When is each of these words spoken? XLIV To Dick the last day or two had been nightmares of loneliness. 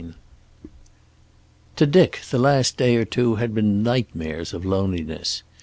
XLIV 0.01 0.13
To 1.75 1.85
Dick 1.85 2.21
the 2.31 2.39
last 2.39 2.75
day 2.75 2.95
or 2.95 3.05
two 3.05 3.35
had 3.35 3.53
been 3.53 3.83
nightmares 3.83 4.51
of 4.51 4.65
loneliness. 4.65 5.43